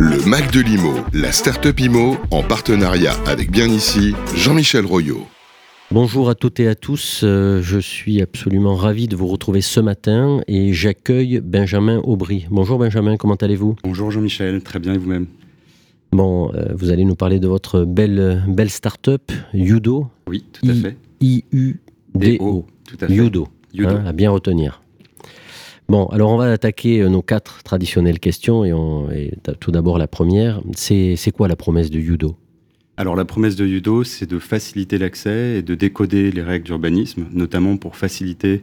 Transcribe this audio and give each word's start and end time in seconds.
Le 0.00 0.24
Mac 0.28 0.52
de 0.52 0.60
l'IMO, 0.60 0.92
la 1.12 1.32
start-up 1.32 1.80
IMO, 1.80 2.18
en 2.30 2.44
partenariat 2.44 3.14
avec 3.26 3.50
Bien 3.50 3.66
Ici, 3.66 4.14
Jean-Michel 4.36 4.86
Royot. 4.86 5.26
Bonjour 5.90 6.30
à 6.30 6.36
toutes 6.36 6.60
et 6.60 6.68
à 6.68 6.76
tous, 6.76 7.22
euh, 7.24 7.60
je 7.62 7.80
suis 7.80 8.22
absolument 8.22 8.76
ravi 8.76 9.08
de 9.08 9.16
vous 9.16 9.26
retrouver 9.26 9.60
ce 9.60 9.80
matin 9.80 10.40
et 10.46 10.72
j'accueille 10.72 11.40
Benjamin 11.42 11.98
Aubry. 12.04 12.46
Bonjour 12.48 12.78
Benjamin, 12.78 13.16
comment 13.16 13.34
allez-vous? 13.34 13.74
Bonjour 13.82 14.12
Jean-Michel, 14.12 14.62
très 14.62 14.78
bien 14.78 14.94
et 14.94 14.98
vous-même? 14.98 15.26
Bon, 16.12 16.52
euh, 16.54 16.66
vous 16.76 16.92
allez 16.92 17.04
nous 17.04 17.16
parler 17.16 17.40
de 17.40 17.48
votre 17.48 17.84
belle, 17.84 18.44
belle 18.46 18.70
start-up, 18.70 19.32
Yudo. 19.52 20.06
Oui, 20.28 20.44
tout 20.52 20.70
à 20.70 20.74
fait. 20.74 20.96
I-U-D-O. 21.20 22.66
Tout 22.86 22.96
à 23.00 23.08
fait. 23.08 23.12
Yudo, 23.12 23.48
hein, 23.80 24.04
à 24.06 24.12
bien 24.12 24.30
retenir. 24.30 24.80
Bon, 25.90 26.04
alors 26.08 26.30
on 26.30 26.36
va 26.36 26.52
attaquer 26.52 27.00
euh, 27.00 27.08
nos 27.08 27.22
quatre 27.22 27.62
traditionnelles 27.62 28.20
questions 28.20 28.62
et, 29.10 29.32
tout 29.58 29.70
d'abord 29.70 29.96
la 29.96 30.06
première, 30.06 30.60
c'est 30.74 31.32
quoi 31.32 31.48
la 31.48 31.56
promesse 31.56 31.90
de 31.90 31.98
Yudo? 31.98 32.36
Alors 32.98 33.16
la 33.16 33.24
promesse 33.24 33.56
de 33.56 33.64
Yudo, 33.64 34.04
c'est 34.04 34.28
de 34.28 34.38
faciliter 34.38 34.98
l'accès 34.98 35.58
et 35.58 35.62
de 35.62 35.74
décoder 35.74 36.30
les 36.30 36.42
règles 36.42 36.66
d'urbanisme, 36.66 37.26
notamment 37.32 37.78
pour 37.78 37.96
faciliter 37.96 38.62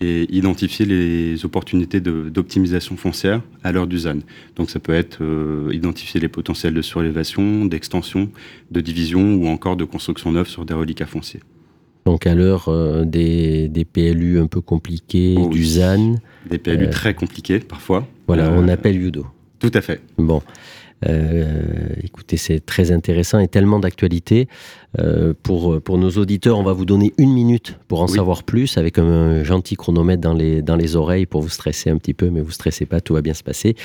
et 0.00 0.26
identifier 0.28 0.84
les 0.84 1.44
opportunités 1.46 2.00
d'optimisation 2.00 2.98
foncière 2.98 3.40
à 3.64 3.72
l'heure 3.72 3.86
du 3.86 4.00
ZAN. 4.00 4.18
Donc 4.54 4.68
ça 4.68 4.78
peut 4.78 4.92
être 4.92 5.22
euh, 5.22 5.70
identifier 5.72 6.20
les 6.20 6.28
potentiels 6.28 6.74
de 6.74 6.82
surélévation, 6.82 7.64
d'extension, 7.64 8.28
de 8.70 8.80
division 8.82 9.36
ou 9.36 9.46
encore 9.46 9.76
de 9.76 9.84
construction 9.84 10.32
neuve 10.32 10.48
sur 10.48 10.66
des 10.66 10.74
reliquats 10.74 11.06
fonciers. 11.06 11.40
Donc 12.08 12.26
à 12.26 12.34
l'heure 12.34 12.68
euh, 12.68 13.04
des, 13.04 13.68
des, 13.68 13.84
PLU 13.84 14.40
un 14.40 14.46
peu 14.46 14.62
compliqués, 14.62 15.34
oh 15.38 15.48
du 15.50 15.62
ZAN. 15.62 16.14
Des 16.48 16.56
PLU 16.56 16.86
euh, 16.86 16.90
très 16.90 17.12
compliqués 17.12 17.58
parfois. 17.58 18.06
Voilà, 18.26 18.50
on 18.50 18.66
appelle 18.66 18.96
Yudo. 18.96 19.26
Tout 19.58 19.70
à 19.74 19.82
fait. 19.82 20.00
Bon. 20.16 20.40
Euh, 21.06 21.62
écoutez, 22.02 22.38
c'est 22.38 22.64
très 22.64 22.92
intéressant 22.92 23.40
et 23.40 23.46
tellement 23.46 23.78
d'actualité. 23.78 24.48
Euh, 24.98 25.34
pour, 25.42 25.82
pour 25.82 25.98
nos 25.98 26.12
auditeurs, 26.12 26.58
on 26.58 26.62
va 26.62 26.72
vous 26.72 26.86
donner 26.86 27.12
une 27.18 27.34
minute 27.34 27.78
pour 27.88 28.00
en 28.00 28.06
savoir 28.06 28.42
plus 28.42 28.78
avec 28.78 28.98
un, 28.98 29.44
gentil 29.44 29.76
chronomètre 29.76 30.22
dans 30.22 30.32
les, 30.32 30.62
dans 30.62 30.76
les 30.76 30.96
oreilles 30.96 31.26
pour 31.26 31.42
vous 31.42 31.50
stresser 31.50 31.90
un 31.90 31.98
petit 31.98 32.14
peu, 32.14 32.30
mais 32.30 32.40
vous 32.40 32.52
stressez 32.52 32.86
pas, 32.86 33.02
tout 33.02 33.12
va 33.12 33.20
bien 33.20 33.34
se 33.34 33.42
passer. 33.42 33.76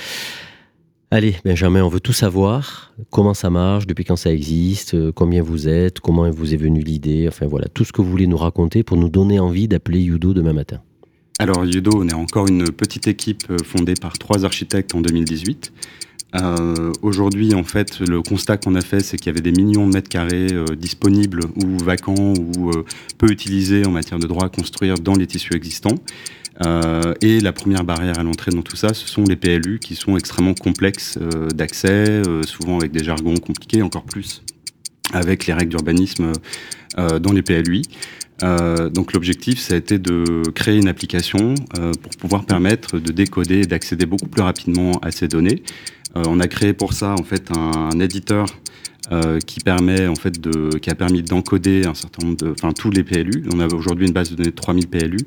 Allez, 1.14 1.36
Benjamin, 1.46 1.84
on 1.84 1.90
veut 1.90 2.00
tout 2.00 2.12
savoir. 2.12 2.92
Comment 3.12 3.36
ça 3.36 3.52
marche, 3.52 3.86
depuis 3.86 4.04
quand 4.04 4.16
ça 4.16 4.34
existe, 4.34 4.96
euh, 4.96 5.12
combien 5.14 5.44
vous 5.44 5.68
êtes, 5.68 6.00
comment 6.00 6.28
vous 6.32 6.56
est 6.56 6.58
venue 6.58 6.82
l'idée, 6.82 7.28
enfin 7.28 7.46
voilà, 7.46 7.68
tout 7.68 7.86
ce 7.86 7.94
que 7.94 8.02
vous 8.02 8.10
voulez 8.10 8.26
nous 8.26 8.36
raconter 8.36 8.82
pour 8.82 8.98
nous 8.98 9.10
donner 9.10 9.40
envie 9.40 9.68
d'appeler 9.68 10.00
Yudo 10.00 10.34
demain 10.34 10.54
matin. 10.54 10.82
Alors 11.38 11.66
Yudo, 11.66 11.92
on 11.98 12.08
est 12.08 12.16
encore 12.16 12.48
une 12.48 12.72
petite 12.72 13.06
équipe 13.06 13.44
fondée 13.64 13.94
par 13.94 14.18
trois 14.18 14.44
architectes 14.44 14.96
en 14.96 15.02
2018. 15.02 15.72
Euh, 16.42 16.92
Aujourd'hui, 17.02 17.54
en 17.54 17.64
fait, 17.64 18.00
le 18.00 18.22
constat 18.22 18.58
qu'on 18.58 18.76
a 18.76 18.82
fait, 18.82 19.02
c'est 19.02 19.18
qu'il 19.18 19.28
y 19.28 19.30
avait 19.30 19.42
des 19.42 19.52
millions 19.52 19.88
de 19.88 19.94
mètres 19.94 20.10
carrés 20.10 20.48
euh, 20.52 20.76
disponibles 20.76 21.42
ou 21.64 21.78
vacants 21.84 22.34
ou 22.34 22.70
euh, 22.70 22.86
peu 23.18 23.30
utilisés 23.30 23.86
en 23.86 23.92
matière 23.92 24.20
de 24.20 24.28
droit 24.28 24.46
à 24.46 24.50
construire 24.50 24.96
dans 24.96 25.14
les 25.14 25.28
tissus 25.28 25.56
existants. 25.56 25.96
Euh, 26.66 27.14
et 27.22 27.40
la 27.40 27.52
première 27.52 27.84
barrière 27.84 28.20
à 28.20 28.24
l'entrée 28.24 28.52
dans 28.52 28.62
tout 28.62 28.76
ça, 28.76 28.94
ce 28.94 29.08
sont 29.08 29.24
les 29.24 29.36
PLU 29.36 29.80
qui 29.80 29.96
sont 29.96 30.18
extrêmement 30.18 30.54
complexes 30.54 31.18
euh, 31.20 31.48
d'accès, 31.50 32.22
souvent 32.46 32.78
avec 32.78 32.92
des 32.92 33.04
jargons 33.04 33.38
compliqués, 33.38 33.82
encore 33.82 34.04
plus 34.04 34.44
avec 35.14 35.46
les 35.46 35.54
règles 35.54 35.70
d'urbanisme 35.70 36.32
dans 36.98 37.32
les. 37.32 37.44
Euh, 38.44 38.90
donc 38.90 39.14
l'objectif, 39.14 39.60
ça 39.60 39.76
a 39.76 39.78
été 39.78 40.00
de 40.00 40.44
créer 40.54 40.78
une 40.78 40.88
application 40.88 41.56
euh, 41.78 41.92
pour 42.02 42.12
pouvoir 42.18 42.46
permettre 42.46 42.98
de 43.00 43.12
décoder 43.12 43.62
et 43.62 43.66
d'accéder 43.66 44.06
beaucoup 44.06 44.28
plus 44.28 44.42
rapidement 44.42 44.94
à 45.02 45.12
ces 45.12 45.28
données. 45.28 45.64
Euh, 46.16 46.24
on 46.28 46.40
a 46.40 46.48
créé 46.48 46.74
pour 46.74 46.94
ça 46.94 47.16
en 47.18 47.24
fait 47.24 47.52
un, 47.56 48.00
éditeur 48.00 48.48
qui 49.46 49.60
permet 49.60 50.08
en 50.08 50.16
fait 50.16 50.34
qui 50.82 50.90
a 50.90 50.96
permis 50.96 51.22
d'encoder 51.22 51.86
un 51.86 51.94
certain 51.94 52.26
nombre 52.26 52.38
de, 52.38 52.52
enfin 52.52 52.72
tous 52.72 52.90
les 52.90 53.04
PLU. 53.04 53.44
On 53.54 53.60
a 53.60 53.68
aujourd'hui 53.68 54.08
une 54.08 54.14
base 54.14 54.32
de 54.32 54.36
données 54.36 54.50
de 54.50 54.56
3000 54.56 54.88
PLU 54.88 55.18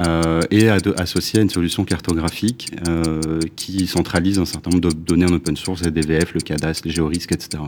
euh, 0.00 0.40
et 0.50 0.68
associé 0.68 1.38
à 1.38 1.42
une 1.42 1.50
solution 1.50 1.84
cartographique 1.84 2.70
euh, 2.88 3.40
qui 3.54 3.86
centralise 3.86 4.38
un 4.38 4.44
certain 4.44 4.70
nombre 4.70 4.88
de 4.88 4.94
données 4.94 5.26
en 5.26 5.34
open 5.34 5.56
source, 5.56 5.84
la 5.84 5.90
DVF, 5.90 6.34
le 6.34 6.40
CADAS, 6.40 6.80
les 6.84 6.90
géorisques, 6.90 7.32
etc. 7.32 7.62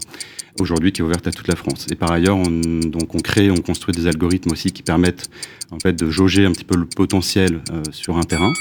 Aujourd'hui, 0.58 0.90
qui 0.90 1.02
est 1.02 1.04
ouverte 1.04 1.26
à 1.26 1.30
toute 1.30 1.46
la 1.46 1.56
France. 1.56 1.86
Et 1.90 1.94
par 1.94 2.10
ailleurs, 2.10 2.36
on, 2.36 2.80
donc 2.80 3.14
on 3.14 3.18
crée, 3.18 3.50
on 3.50 3.58
construit 3.58 3.94
des 3.94 4.06
algorithmes 4.06 4.52
aussi 4.52 4.72
qui 4.72 4.82
permettent 4.82 5.30
en 5.70 5.78
fait 5.78 5.92
de 5.92 6.10
jauger 6.10 6.46
un 6.46 6.52
petit 6.52 6.64
peu 6.64 6.76
le 6.76 6.86
potentiel 6.86 7.60
euh, 7.70 7.82
sur 7.92 8.16
un 8.16 8.24
terrain. 8.24 8.52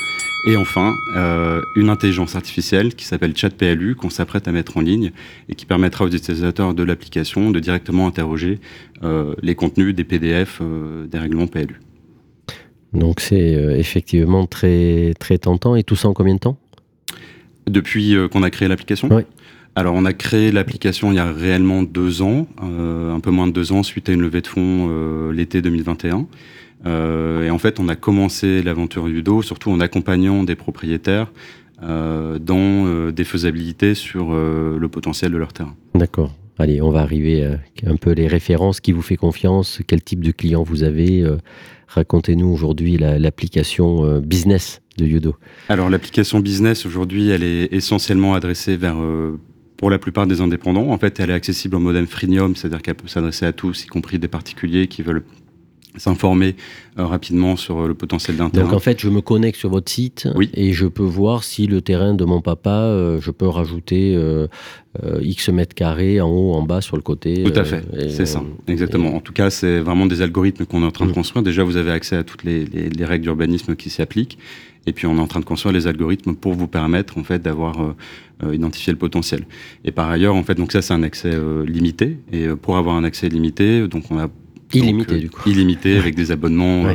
Et 0.47 0.57
enfin, 0.57 0.93
euh, 1.15 1.61
une 1.75 1.89
intelligence 1.89 2.35
artificielle 2.35 2.93
qui 2.93 3.05
s'appelle 3.05 3.35
ChatPLU 3.35 3.95
qu'on 3.95 4.11
s'apprête 4.11 4.47
à 4.47 4.51
mettre 4.51 4.77
en 4.77 4.81
ligne 4.81 5.11
et 5.49 5.55
qui 5.55 5.65
permettra 5.65 6.05
aux 6.05 6.09
utilisateurs 6.09 6.75
de 6.75 6.83
l'application 6.83 7.49
de 7.49 7.59
directement 7.59 8.05
interroger 8.05 8.59
euh, 9.03 9.33
les 9.41 9.55
contenus 9.55 9.95
des 9.95 10.03
PDF 10.03 10.61
des 10.61 11.17
règlements 11.17 11.47
PLU. 11.47 11.79
Donc 12.95 13.19
c'est 13.19 13.55
euh, 13.55 13.77
effectivement 13.77 14.45
très, 14.47 15.13
très 15.19 15.37
tentant. 15.37 15.75
Et 15.75 15.83
tout 15.83 15.95
ça 15.95 16.07
en 16.07 16.13
combien 16.13 16.35
de 16.35 16.39
temps? 16.39 16.57
Depuis 17.67 18.15
euh, 18.15 18.27
qu'on 18.27 18.43
a 18.43 18.49
créé 18.49 18.67
l'application? 18.67 19.09
Oui. 19.11 19.23
Alors 19.75 19.93
on 19.95 20.05
a 20.05 20.13
créé 20.13 20.51
l'application 20.51 21.11
il 21.11 21.15
y 21.15 21.19
a 21.19 21.31
réellement 21.31 21.83
deux 21.83 22.21
ans, 22.21 22.47
euh, 22.63 23.13
un 23.13 23.19
peu 23.19 23.31
moins 23.31 23.47
de 23.47 23.51
deux 23.51 23.73
ans, 23.73 23.83
suite 23.83 24.07
à 24.07 24.13
une 24.13 24.21
levée 24.21 24.41
de 24.41 24.47
fonds 24.47 25.29
l'été 25.31 25.61
2021. 25.61 26.27
et 26.85 27.49
en 27.49 27.57
fait, 27.57 27.79
on 27.81 27.89
a 27.89 27.95
commencé 27.95 28.61
l'aventure 28.63 29.07
Ludo, 29.07 29.41
surtout 29.41 29.71
en 29.71 29.81
accompagnant 29.81 30.43
des 30.43 30.55
propriétaires 30.55 31.29
dans 31.81 33.09
des 33.11 33.23
faisabilités 33.25 33.95
sur 33.95 34.33
le 34.33 34.87
potentiel 34.87 35.33
de 35.33 35.37
leur 35.37 35.51
terrain. 35.51 35.75
D'accord. 35.93 36.31
Allez, 36.57 36.81
on 36.81 36.91
va 36.91 37.01
arriver 37.01 37.43
à 37.43 37.57
un 37.85 37.97
peu 37.97 38.11
les 38.11 38.27
références, 38.27 38.79
qui 38.79 38.91
vous 38.91 39.01
fait 39.01 39.17
confiance, 39.17 39.81
quel 39.87 40.01
type 40.01 40.23
de 40.23 40.31
client 40.31 40.63
vous 40.63 40.83
avez. 40.83 41.25
Racontez-nous 41.87 42.47
aujourd'hui 42.47 42.97
l'application 42.97 44.05
euh, 44.05 44.19
business 44.19 44.81
de 44.97 45.05
Yudo. 45.05 45.35
Alors 45.69 45.89
l'application 45.89 46.39
business 46.39 46.85
aujourd'hui, 46.85 47.29
elle 47.29 47.43
est 47.43 47.71
essentiellement 47.73 48.33
adressée 48.33 48.75
vers 48.75 48.97
euh, 48.97 49.39
pour 49.77 49.89
la 49.89 49.99
plupart 49.99 50.27
des 50.27 50.41
indépendants. 50.41 50.89
En 50.89 50.97
fait, 50.97 51.19
elle 51.19 51.29
est 51.29 51.33
accessible 51.33 51.75
en 51.75 51.79
modem 51.79 52.07
freemium, 52.07 52.55
c'est-à-dire 52.55 52.81
qu'elle 52.81 52.95
peut 52.95 53.07
s'adresser 53.07 53.45
à 53.45 53.53
tous, 53.53 53.85
y 53.85 53.87
compris 53.87 54.19
des 54.19 54.27
particuliers 54.27 54.87
qui 54.87 55.03
veulent 55.03 55.23
s'informer 55.97 56.55
euh, 56.97 57.05
rapidement 57.05 57.55
sur 57.55 57.79
euh, 57.79 57.87
le 57.87 57.93
potentiel 57.93 58.37
d'un 58.37 58.49
terrain. 58.49 58.65
Donc 58.65 58.73
en 58.73 58.79
fait, 58.79 58.99
je 58.99 59.09
me 59.09 59.21
connecte 59.21 59.57
sur 59.57 59.69
votre 59.69 59.91
site 59.91 60.27
et 60.53 60.73
je 60.73 60.87
peux 60.87 61.03
voir 61.03 61.43
si 61.43 61.67
le 61.67 61.81
terrain 61.81 62.13
de 62.13 62.25
mon 62.25 62.41
papa, 62.41 62.69
euh, 62.69 63.19
je 63.19 63.31
peux 63.31 63.47
rajouter 63.47 64.17
X 65.21 65.49
mètres 65.49 65.75
carrés 65.75 66.21
en 66.21 66.29
haut, 66.29 66.53
en 66.53 66.61
bas, 66.61 66.81
sur 66.81 66.95
le 66.95 67.01
côté. 67.01 67.43
Tout 67.43 67.59
à 67.59 67.65
fait, 67.65 67.83
c'est 68.09 68.25
ça, 68.25 68.41
exactement. 68.67 69.15
En 69.15 69.19
tout 69.19 69.33
cas, 69.33 69.49
c'est 69.49 69.79
vraiment 69.79 70.05
des 70.05 70.21
algorithmes 70.21 70.65
qu'on 70.65 70.83
est 70.83 70.85
en 70.85 70.91
train 70.91 71.05
de 71.05 71.11
mm. 71.11 71.15
construire. 71.15 71.43
Déjà, 71.43 71.63
vous 71.63 71.77
avez 71.77 71.91
accès 71.91 72.15
à 72.15 72.23
toutes 72.23 72.43
les, 72.43 72.65
les, 72.65 73.05
règles 73.05 73.23
d'urbanisme 73.23 73.75
qui 73.75 73.89
s'y 73.89 74.01
appliquent. 74.01 74.37
Et 74.87 74.93
puis, 74.93 75.07
on 75.07 75.17
est 75.17 75.19
en 75.19 75.27
train 75.27 75.39
de 75.39 75.45
construire 75.45 75.73
les 75.73 75.87
algorithmes 75.87 76.35
pour 76.35 76.53
vous 76.53 76.67
permettre, 76.67 77.17
en 77.17 77.23
fait, 77.23 77.41
d'avoir 77.41 77.95
identifié 78.53 78.93
le 78.93 78.99
potentiel. 78.99 79.45
Et 79.83 79.91
par 79.91 80.09
ailleurs, 80.09 80.35
en 80.35 80.43
fait, 80.43 80.55
donc 80.55 80.71
ça, 80.71 80.81
c'est 80.81 80.93
un 80.93 81.03
accès 81.03 81.33
limité. 81.65 82.17
Et 82.31 82.47
pour 82.47 82.77
avoir 82.77 82.95
un 82.95 83.03
accès 83.03 83.27
limité, 83.27 83.87
donc 83.87 84.03
on 84.11 84.19
a 84.19 84.29
Illimité, 84.75 85.17
du 85.17 85.29
coup. 85.29 85.49
Illimité, 85.49 85.97
avec 85.97 86.15
des 86.15 86.31
abonnements 86.31 86.85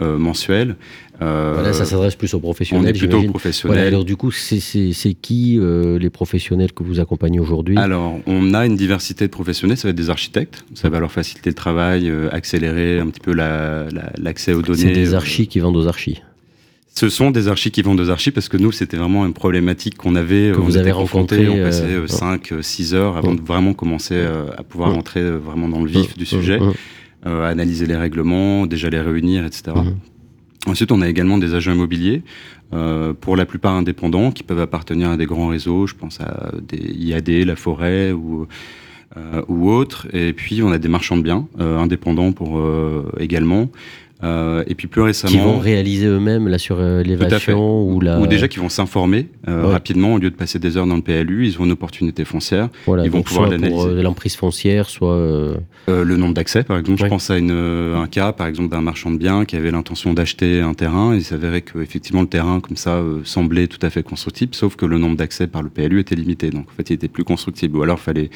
euh, 0.00 0.18
mensuels. 0.18 0.76
Euh, 1.20 1.52
voilà, 1.54 1.72
ça 1.72 1.84
s'adresse 1.84 2.16
plus 2.16 2.32
aux 2.34 2.40
professionnels. 2.40 2.84
On 2.84 2.88
est 2.88 2.98
plutôt 2.98 3.18
aux 3.18 3.28
professionnels. 3.28 3.86
alors 3.86 4.04
du 4.04 4.16
coup, 4.16 4.30
c'est 4.30 5.14
qui 5.20 5.58
euh, 5.58 5.98
les 5.98 6.10
professionnels 6.10 6.72
que 6.72 6.82
vous 6.82 6.98
accompagnez 6.98 7.38
aujourd'hui? 7.38 7.76
Alors, 7.76 8.18
on 8.26 8.54
a 8.54 8.66
une 8.66 8.76
diversité 8.76 9.26
de 9.26 9.30
professionnels. 9.30 9.76
Ça 9.76 9.88
va 9.88 9.90
être 9.90 9.96
des 9.96 10.10
architectes. 10.10 10.64
Ça 10.74 10.88
va 10.88 10.98
leur 10.98 11.12
faciliter 11.12 11.50
le 11.50 11.54
travail, 11.54 12.10
accélérer 12.32 12.98
un 12.98 13.08
petit 13.08 13.20
peu 13.20 13.32
l'accès 13.32 14.52
aux 14.52 14.62
données. 14.62 14.78
C'est 14.78 14.92
des 14.92 15.14
archis 15.14 15.46
qui 15.46 15.60
vendent 15.60 15.76
aux 15.76 15.86
archis. 15.86 16.22
Ce 16.94 17.08
sont 17.08 17.30
des 17.30 17.48
archis 17.48 17.70
qui 17.70 17.80
vendent 17.80 18.00
aux 18.00 18.10
archis 18.10 18.32
parce 18.32 18.48
que 18.48 18.58
nous, 18.58 18.72
c'était 18.72 18.98
vraiment 18.98 19.24
une 19.24 19.32
problématique 19.32 19.96
qu'on 19.96 20.14
avait. 20.14 20.52
Que 20.52 20.60
vous 20.60 20.76
avez 20.76 20.92
rencontré. 20.92 21.48
On 21.48 21.56
passait 21.56 21.98
5-6 21.98 22.94
heures 22.94 23.16
avant 23.16 23.34
de 23.34 23.40
vraiment 23.40 23.74
commencer 23.74 24.20
à 24.56 24.62
pouvoir 24.62 24.94
rentrer 24.94 25.22
vraiment 25.30 25.68
dans 25.68 25.82
le 25.82 25.90
vif 25.90 26.16
du 26.16 26.26
sujet. 26.26 26.58
Euh, 27.24 27.48
analyser 27.48 27.86
les 27.86 27.94
règlements, 27.94 28.66
déjà 28.66 28.90
les 28.90 29.00
réunir, 29.00 29.46
etc. 29.46 29.76
Mhm. 29.76 29.96
Ensuite, 30.66 30.90
on 30.90 31.00
a 31.02 31.08
également 31.08 31.38
des 31.38 31.54
agents 31.54 31.72
immobiliers, 31.72 32.22
euh, 32.72 33.12
pour 33.12 33.36
la 33.36 33.46
plupart 33.46 33.74
indépendants, 33.74 34.32
qui 34.32 34.42
peuvent 34.42 34.60
appartenir 34.60 35.10
à 35.10 35.16
des 35.16 35.26
grands 35.26 35.46
réseaux. 35.46 35.86
Je 35.86 35.94
pense 35.94 36.20
à 36.20 36.50
des 36.66 36.78
IAD, 36.78 37.28
la 37.46 37.54
forêt 37.54 38.10
ou 38.10 38.48
euh, 39.16 39.42
ou 39.46 39.70
autres. 39.70 40.08
Et 40.12 40.32
puis, 40.32 40.62
on 40.64 40.72
a 40.72 40.78
des 40.78 40.88
marchands 40.88 41.16
de 41.16 41.22
biens 41.22 41.46
indépendants 41.58 42.32
pour 42.32 42.60
également. 43.20 43.68
Euh, 44.22 44.62
et 44.68 44.74
puis 44.74 44.86
plus 44.86 45.02
récemment, 45.02 45.32
qui 45.32 45.38
vont 45.38 45.58
réaliser 45.58 46.06
eux-mêmes 46.06 46.46
la 46.46 46.58
surélévation 46.58 47.82
ou 47.82 48.00
la 48.00 48.20
ou 48.20 48.26
déjà 48.26 48.46
qui 48.46 48.60
vont 48.60 48.68
s'informer 48.68 49.28
euh, 49.48 49.66
rapidement 49.66 50.14
au 50.14 50.18
lieu 50.18 50.30
de 50.30 50.36
passer 50.36 50.60
des 50.60 50.76
heures 50.76 50.86
dans 50.86 50.96
le 50.96 51.02
PLU, 51.02 51.46
ils 51.46 51.60
ont 51.60 51.64
une 51.64 51.72
opportunité 51.72 52.24
foncière, 52.24 52.68
voilà, 52.86 53.04
ils 53.04 53.10
vont 53.10 53.22
pouvoir 53.22 53.50
l'analyser. 53.50 54.02
L'emprise 54.02 54.36
foncière, 54.36 54.88
soit 54.88 55.16
le 55.88 56.16
nombre 56.16 56.34
d'accès, 56.34 56.62
par 56.62 56.78
exemple. 56.78 57.02
Je 57.02 57.06
pense 57.06 57.30
à 57.30 57.38
une, 57.38 57.50
un 57.50 58.06
cas, 58.06 58.32
par 58.32 58.46
exemple, 58.46 58.70
d'un 58.70 58.80
marchand 58.80 59.10
de 59.10 59.16
biens 59.16 59.44
qui 59.44 59.56
avait 59.56 59.70
l'intention 59.70 60.12
d'acheter 60.12 60.60
un 60.60 60.74
terrain. 60.74 61.14
Et 61.14 61.18
il 61.18 61.24
s'avérait 61.24 61.62
que 61.62 61.80
effectivement 61.80 62.22
le 62.22 62.28
terrain 62.28 62.60
comme 62.60 62.76
ça 62.76 63.02
semblait 63.24 63.66
tout 63.66 63.84
à 63.84 63.90
fait 63.90 64.02
constructible, 64.02 64.54
sauf 64.54 64.76
que 64.76 64.86
le 64.86 64.98
nombre 64.98 65.16
d'accès 65.16 65.46
par 65.46 65.62
le 65.62 65.68
PLU 65.68 66.00
était 66.00 66.14
limité. 66.14 66.50
Donc 66.50 66.66
en 66.68 66.76
fait, 66.76 66.90
il 66.90 66.94
était 66.94 67.08
plus 67.08 67.24
constructible. 67.24 67.76
Ou 67.76 67.82
alors, 67.82 67.98
il 68.00 68.04
fallait 68.04 68.30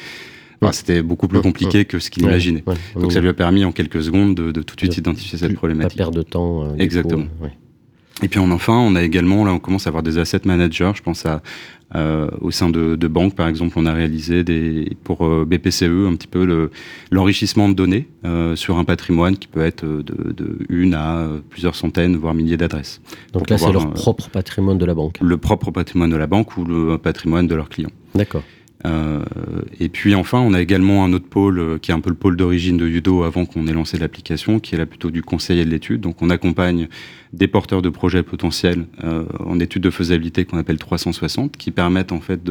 c'était 0.71 1.01
beaucoup 1.01 1.27
plus 1.27 1.41
compliqué 1.41 1.85
que 1.85 1.99
ce 1.99 2.09
qu'il 2.09 2.23
imaginait. 2.23 2.63
Donc 2.95 3.11
ça 3.11 3.19
lui 3.19 3.29
a 3.29 3.33
permis 3.33 3.65
en 3.65 3.71
quelques 3.71 4.03
secondes 4.03 4.35
de, 4.35 4.61
tout 4.61 4.75
de 4.75 4.81
suite 4.81 4.97
identifier 4.97 5.37
cette 5.37 5.55
problématique. 5.55 5.97
Pas 5.97 6.05
perdre 6.05 6.17
de 6.17 6.23
temps. 6.23 6.63
Euh, 6.63 6.75
Exactement. 6.77 7.25
et 8.23 8.27
puis 8.27 8.39
enfin, 8.39 8.73
on 8.73 8.95
a 8.95 9.03
également, 9.03 9.45
là 9.45 9.53
on 9.53 9.59
commence 9.59 9.87
à 9.87 9.89
avoir 9.89 10.03
des 10.03 10.17
asset 10.17 10.41
managers, 10.45 10.91
je 10.95 11.01
pense 11.01 11.25
à, 11.25 11.41
euh, 11.95 12.29
au 12.41 12.51
sein 12.51 12.69
de, 12.69 13.07
banques 13.07 13.35
par 13.35 13.47
exemple, 13.47 13.73
on 13.77 13.85
a 13.85 13.93
réalisé 13.93 14.43
des, 14.43 14.97
pour 15.03 15.25
euh, 15.25 15.45
BPCE 15.45 15.83
un 15.83 16.15
petit 16.15 16.27
peu 16.27 16.69
l'enrichissement 17.11 17.69
de 17.69 17.73
données 17.73 18.07
sur 18.55 18.77
un 18.77 18.83
patrimoine 18.83 19.37
qui 19.37 19.47
peut 19.47 19.65
être 19.65 19.85
de, 19.85 20.59
une 20.69 20.93
à 20.93 21.27
plusieurs 21.49 21.75
centaines, 21.75 22.15
voire 22.15 22.33
milliers 22.33 22.57
d'adresses. 22.57 23.01
Donc 23.33 23.49
là 23.49 23.57
c'est 23.57 23.71
leur 23.71 23.93
propre 23.93 24.29
patrimoine 24.29 24.77
de 24.77 24.85
la 24.85 24.93
banque 24.93 25.17
Le 25.21 25.37
propre 25.37 25.71
patrimoine 25.71 26.09
de 26.09 26.17
la 26.17 26.27
banque 26.27 26.57
ou 26.57 26.65
le 26.65 26.97
patrimoine 26.97 27.47
de 27.47 27.55
leurs 27.55 27.69
clients. 27.69 27.91
D'accord. 28.15 28.43
Euh, 28.87 29.23
et 29.79 29.89
puis 29.89 30.15
enfin, 30.15 30.39
on 30.39 30.53
a 30.53 30.61
également 30.61 31.03
un 31.03 31.13
autre 31.13 31.27
pôle 31.27 31.59
euh, 31.59 31.77
qui 31.77 31.91
est 31.91 31.93
un 31.93 31.99
peu 31.99 32.09
le 32.09 32.15
pôle 32.15 32.37
d'origine 32.37 32.77
de 32.77 32.87
Yudo 32.87 33.23
avant 33.23 33.45
qu'on 33.45 33.67
ait 33.67 33.73
lancé 33.73 33.97
l'application, 33.97 34.59
qui 34.59 34.75
est 34.75 34.77
là 34.77 34.85
plutôt 34.85 35.11
du 35.11 35.21
conseil 35.21 35.59
et 35.59 35.65
de 35.65 35.69
l'étude. 35.69 36.01
Donc 36.01 36.21
on 36.21 36.29
accompagne 36.29 36.87
des 37.33 37.47
porteurs 37.47 37.81
de 37.81 37.89
projets 37.89 38.23
potentiels 38.23 38.85
euh, 39.03 39.25
en 39.39 39.59
étude 39.59 39.83
de 39.83 39.89
faisabilité 39.89 40.45
qu'on 40.45 40.57
appelle 40.57 40.77
360, 40.77 41.57
qui 41.57 41.71
permettent 41.71 42.11
en 42.11 42.21
fait 42.21 42.41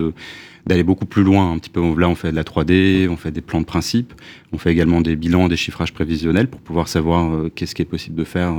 d'aller 0.66 0.82
beaucoup 0.82 1.06
plus 1.06 1.22
loin. 1.22 1.52
Un 1.52 1.58
petit 1.58 1.70
peu 1.70 1.80
là, 1.98 2.08
on 2.08 2.14
fait 2.14 2.32
de 2.32 2.36
la 2.36 2.44
3D, 2.44 3.08
on 3.08 3.16
fait 3.16 3.30
des 3.30 3.40
plans 3.40 3.60
de 3.60 3.66
principe, 3.66 4.12
on 4.52 4.58
fait 4.58 4.72
également 4.72 5.00
des 5.00 5.16
bilans, 5.16 5.48
des 5.48 5.56
chiffrages 5.56 5.94
prévisionnels 5.94 6.48
pour 6.48 6.60
pouvoir 6.60 6.88
savoir 6.88 7.50
qu'est-ce 7.54 7.74
qui 7.74 7.82
est 7.82 7.86
possible 7.86 8.16
de 8.16 8.24
faire 8.24 8.54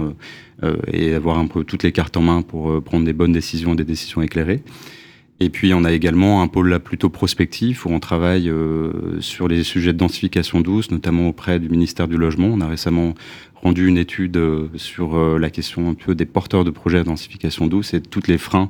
et 0.92 1.14
avoir 1.14 1.38
un 1.38 1.46
peu 1.46 1.64
toutes 1.64 1.84
les 1.84 1.92
cartes 1.92 2.18
en 2.18 2.22
main 2.22 2.42
pour 2.42 2.82
prendre 2.84 3.06
des 3.06 3.14
bonnes 3.14 3.34
décisions, 3.34 3.76
des 3.76 3.84
décisions 3.84 4.22
éclairées. 4.22 4.64
Et 5.40 5.50
puis 5.50 5.74
on 5.74 5.84
a 5.84 5.92
également 5.92 6.42
un 6.42 6.48
pôle 6.48 6.70
là 6.70 6.80
plutôt 6.80 7.10
prospectif 7.10 7.86
où 7.86 7.90
on 7.90 8.00
travaille 8.00 8.50
euh, 8.50 9.22
sur 9.22 9.48
les 9.48 9.64
sujets 9.64 9.94
de 9.94 9.98
densification 9.98 10.62
douce, 10.62 10.90
notamment 10.90 11.30
auprès 11.30 11.60
du 11.60 11.70
ministère 11.70 12.08
du 12.08 12.18
Logement. 12.18 12.48
On 12.48 12.62
a 12.62 12.68
récemment 12.68 13.14
rendu 13.54 13.88
une 13.88 14.00
étude 14.00 14.38
euh, 14.38 14.68
sur 14.76 15.16
euh, 15.16 15.38
la 15.38 15.52
question 15.52 15.90
un 15.90 15.94
peu 15.94 16.16
des 16.16 16.26
porteurs 16.26 16.64
de 16.64 16.72
projets 16.72 17.00
de 17.00 17.04
densification 17.04 17.68
douce 17.68 17.94
et 17.94 18.02
toutes 18.02 18.28
les 18.28 18.40
freins 18.40 18.70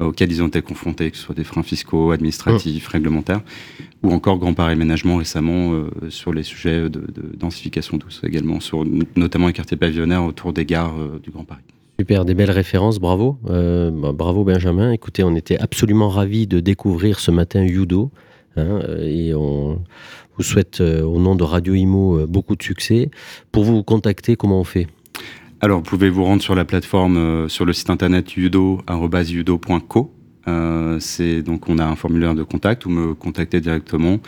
auxquels 0.00 0.30
ils 0.30 0.42
ont 0.42 0.48
été 0.48 0.60
confrontés, 0.60 1.10
que 1.10 1.16
ce 1.16 1.22
soit 1.22 1.36
des 1.36 1.44
freins 1.44 1.62
fiscaux, 1.62 2.10
administratifs, 2.10 2.88
réglementaires, 2.88 3.42
ou 4.02 4.10
encore 4.10 4.38
Grand 4.38 4.52
Paris 4.52 4.74
Ménagement 4.74 5.18
récemment 5.18 5.84
sur 6.08 6.34
les 6.34 6.42
sujets 6.42 6.90
de, 6.90 6.98
de, 6.98 7.36
densification 7.36 7.96
douce 7.96 8.20
également, 8.24 8.58
sur 8.58 8.84
notamment 9.14 9.46
les 9.46 9.52
quartiers 9.52 9.76
pavillonnaires 9.76 10.24
autour 10.24 10.52
des 10.52 10.64
gares 10.64 10.96
du 11.22 11.30
Grand 11.30 11.44
Paris. 11.44 11.62
Super, 11.98 12.24
des 12.24 12.34
belles 12.34 12.50
références, 12.50 12.98
bravo. 12.98 13.38
Euh, 13.48 13.92
bah, 13.92 14.10
bravo 14.12 14.42
Benjamin. 14.42 14.90
Écoutez, 14.90 15.22
on 15.22 15.36
était 15.36 15.58
absolument 15.58 16.08
ravis 16.08 16.48
de 16.48 16.58
découvrir 16.58 17.20
ce 17.20 17.30
matin 17.30 17.62
Yudo. 17.62 18.10
Hein, 18.56 18.80
et 19.00 19.32
on 19.32 19.80
vous 20.36 20.42
souhaite, 20.42 20.80
euh, 20.80 21.02
au 21.02 21.20
nom 21.20 21.36
de 21.36 21.44
Radio 21.44 21.74
Imo, 21.74 22.18
euh, 22.18 22.26
beaucoup 22.26 22.56
de 22.56 22.62
succès. 22.64 23.10
Pour 23.52 23.62
vous 23.62 23.84
contacter, 23.84 24.34
comment 24.34 24.58
on 24.58 24.64
fait? 24.64 24.88
Alors, 25.60 25.78
vous 25.78 25.84
pouvez 25.84 26.10
vous 26.10 26.24
rendre 26.24 26.42
sur 26.42 26.56
la 26.56 26.64
plateforme, 26.64 27.48
sur 27.48 27.64
le 27.64 27.72
site 27.72 27.90
internet 27.90 28.36
yudo.co. 28.36 30.12
c'est 30.98 31.42
donc 31.42 31.68
on 31.68 31.78
a 31.78 31.84
un 31.84 31.96
formulaire 31.96 32.34
de 32.34 32.42
contact 32.42 32.86
ou 32.86 32.90
me 32.90 33.14
contacter 33.14 33.60
directement 33.60 34.18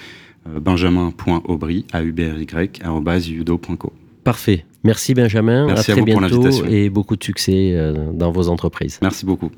benjamin.aubry, 0.48 1.84
a 1.92 2.02
u 2.02 2.12
b 2.12 2.20
r 2.20 2.38
y 2.38 3.30
yudo.co. 3.30 3.92
Parfait. 4.24 4.64
Merci 4.86 5.14
Benjamin. 5.14 5.66
Merci 5.66 5.90
à 5.90 5.94
très 5.94 6.02
à 6.02 6.04
bientôt 6.04 6.64
et 6.64 6.88
beaucoup 6.90 7.16
de 7.16 7.24
succès 7.24 7.72
euh, 7.74 8.12
dans 8.12 8.30
vos 8.30 8.48
entreprises. 8.48 8.98
Merci 9.02 9.26
beaucoup. 9.26 9.50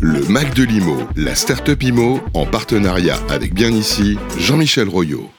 Le 0.00 0.20
Mac 0.28 0.54
de 0.54 0.64
l'IMO, 0.64 0.96
la 1.16 1.34
Startup 1.34 1.82
IMO, 1.82 2.20
en 2.34 2.44
partenariat 2.44 3.16
avec 3.30 3.54
Bien 3.54 3.70
Ici, 3.70 4.18
Jean-Michel 4.38 4.88
Royot. 4.90 5.30